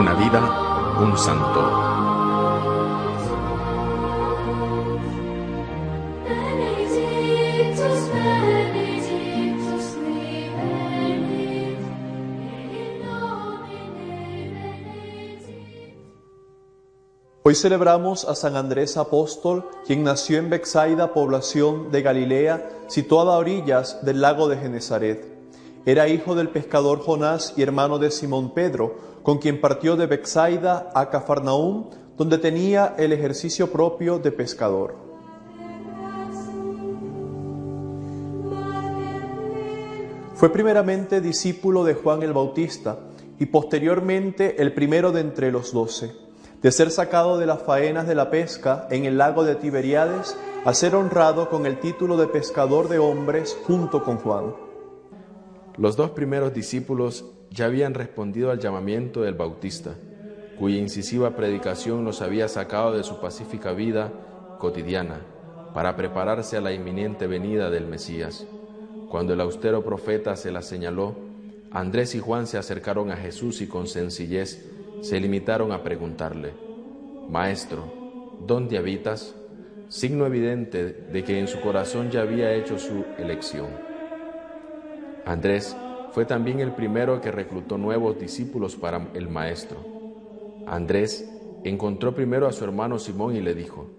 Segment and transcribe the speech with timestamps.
[0.00, 1.60] vida un santo.
[17.44, 23.38] Hoy celebramos a San Andrés Apóstol, quien nació en Bexaida, población de Galilea, situada a
[23.38, 25.31] orillas del lago de Genezaret.
[25.84, 30.90] Era hijo del pescador Jonás y hermano de Simón Pedro, con quien partió de Bexaida
[30.94, 34.96] a Cafarnaúm, donde tenía el ejercicio propio de pescador.
[40.34, 42.98] Fue primeramente discípulo de Juan el Bautista
[43.38, 46.12] y posteriormente el primero de entre los doce
[46.62, 50.72] de ser sacado de las faenas de la pesca en el lago de Tiberiades a
[50.72, 54.54] ser honrado con el título de pescador de hombres junto con Juan.
[55.78, 59.94] Los dos primeros discípulos ya habían respondido al llamamiento del Bautista,
[60.58, 64.12] cuya incisiva predicación los había sacado de su pacífica vida
[64.58, 65.20] cotidiana
[65.72, 68.46] para prepararse a la inminente venida del Mesías.
[69.08, 71.16] Cuando el austero profeta se la señaló,
[71.70, 74.68] Andrés y Juan se acercaron a Jesús y con sencillez
[75.00, 76.52] se limitaron a preguntarle,
[77.30, 79.34] Maestro, ¿dónde habitas?
[79.88, 83.91] Signo evidente de que en su corazón ya había hecho su elección.
[85.24, 85.76] Andrés
[86.12, 89.78] fue también el primero que reclutó nuevos discípulos para el Maestro.
[90.66, 91.28] Andrés
[91.64, 93.90] encontró primero a su hermano Simón y le dijo,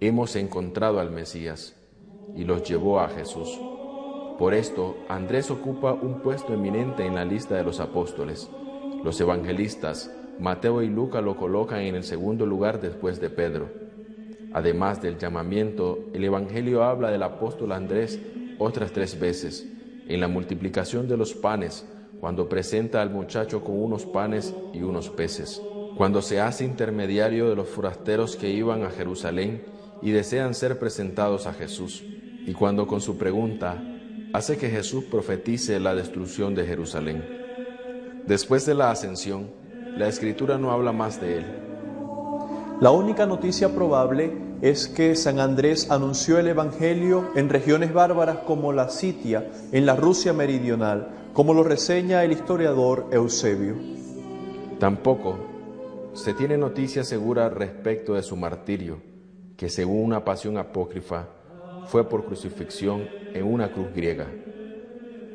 [0.00, 1.76] Hemos encontrado al Mesías,
[2.34, 3.60] y los llevó a Jesús.
[4.38, 8.50] Por esto, Andrés ocupa un puesto eminente en la lista de los apóstoles.
[9.04, 13.68] Los evangelistas Mateo y Lucas lo colocan en el segundo lugar después de Pedro.
[14.52, 18.20] Además del llamamiento, el Evangelio habla del apóstol Andrés
[18.58, 19.68] otras tres veces,
[20.08, 21.86] en la multiplicación de los panes,
[22.20, 25.60] cuando presenta al muchacho con unos panes y unos peces,
[25.96, 29.62] cuando se hace intermediario de los forasteros que iban a Jerusalén
[30.02, 32.02] y desean ser presentados a Jesús,
[32.46, 33.82] y cuando con su pregunta
[34.32, 37.24] hace que Jesús profetice la destrucción de Jerusalén.
[38.26, 39.50] Después de la ascensión,
[39.96, 41.63] la escritura no habla más de él.
[42.80, 48.72] La única noticia probable es que San Andrés anunció el Evangelio en regiones bárbaras como
[48.72, 53.76] la Sitia, en la Rusia meridional, como lo reseña el historiador Eusebio.
[54.80, 55.36] Tampoco
[56.14, 58.98] se tiene noticia segura respecto de su martirio,
[59.56, 61.28] que según una pasión apócrifa
[61.86, 64.26] fue por crucifixión en una cruz griega.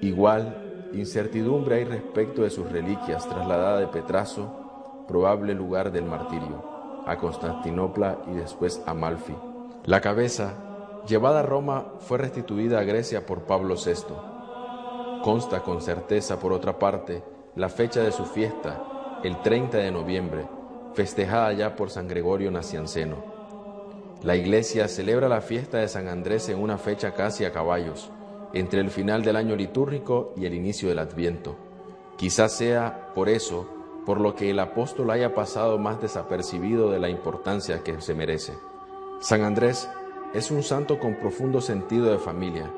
[0.00, 7.16] Igual Incertidumbre hay respecto de sus reliquias trasladada de Petraso, probable lugar del martirio, a
[7.16, 9.34] Constantinopla y después a Malfi.
[9.84, 10.54] La cabeza,
[11.06, 14.14] llevada a Roma, fue restituida a Grecia por Pablo VI.
[15.22, 17.22] Consta con certeza, por otra parte,
[17.56, 20.46] la fecha de su fiesta, el 30 de noviembre,
[20.94, 23.16] festejada ya por San Gregorio Nacianceno.
[24.22, 28.10] La iglesia celebra la fiesta de San Andrés en una fecha casi a caballos,
[28.52, 31.56] entre el final del año litúrgico y el inicio del Adviento.
[32.16, 37.08] Quizás sea por eso por lo que el apóstol haya pasado más desapercibido de la
[37.08, 38.54] importancia que se merece.
[39.20, 39.88] San Andrés
[40.32, 42.70] es un santo con profundo sentido de familia,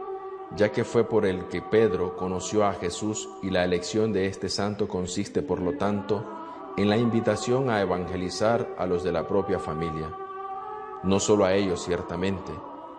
[0.56, 4.48] ya que fue por el que Pedro conoció a Jesús y la elección de este
[4.48, 6.24] santo consiste, por lo tanto,
[6.76, 10.10] en la invitación a evangelizar a los de la propia familia.
[11.02, 12.52] No solo a ellos, ciertamente,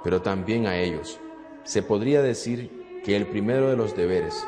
[0.04, 1.20] pero también a ellos,
[1.64, 4.46] se podría decir que el primero de los deberes,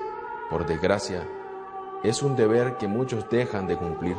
[0.49, 1.27] por desgracia,
[2.07, 4.15] es un deber que muchos dejan de cumplir.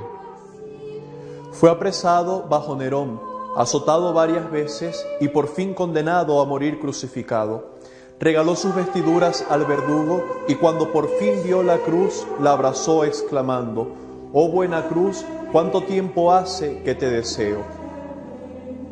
[1.53, 3.21] Fue apresado bajo Nerón,
[3.57, 7.77] azotado varias veces y por fin condenado a morir crucificado.
[8.19, 13.89] Regaló sus vestiduras al verdugo y cuando por fin vio la cruz, la abrazó exclamando,
[14.33, 17.65] Oh buena cruz, ¿cuánto tiempo hace que te deseo?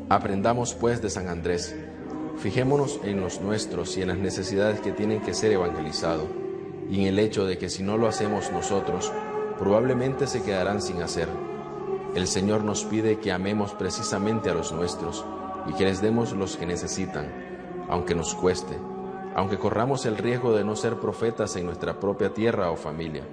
[0.09, 1.75] Aprendamos pues de San Andrés
[2.39, 6.27] Fijémonos en los nuestros y en las necesidades que tienen que ser evangelizados,
[6.91, 9.13] y en el hecho de que si no lo hacemos nosotros,
[9.59, 11.29] probablemente se quedarán sin hacer.
[12.15, 15.25] El Señor nos pide que amemos precisamente a los nuestros
[15.67, 18.77] y que les demos los que necesitan, aunque nos cueste,
[19.35, 23.25] aunque corramos el riesgo de no ser profetas en nuestra propia tierra o familia.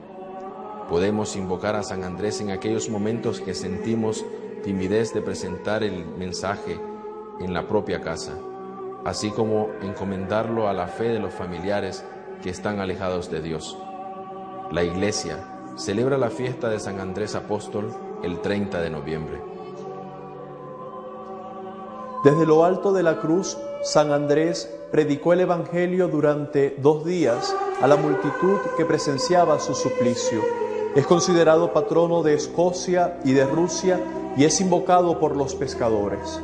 [0.89, 4.25] Podemos invocar a San Andrés en aquellos momentos que sentimos
[4.63, 6.79] timidez de presentar el mensaje
[7.39, 8.33] en la propia casa
[9.05, 12.05] así como encomendarlo a la fe de los familiares
[12.41, 13.77] que están alejados de Dios.
[14.71, 15.37] La Iglesia
[15.75, 17.93] celebra la fiesta de San Andrés Apóstol
[18.23, 19.41] el 30 de noviembre.
[22.23, 27.87] Desde lo alto de la cruz, San Andrés predicó el Evangelio durante dos días a
[27.87, 30.41] la multitud que presenciaba su suplicio.
[30.95, 33.99] Es considerado patrono de Escocia y de Rusia
[34.37, 36.39] y es invocado por los pescadores.